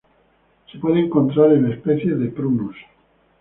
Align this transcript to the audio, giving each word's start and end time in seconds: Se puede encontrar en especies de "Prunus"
Se 0.71 0.79
puede 0.79 0.99
encontrar 1.01 1.51
en 1.53 1.71
especies 1.73 2.17
de 2.19 2.29
"Prunus" 2.29 2.75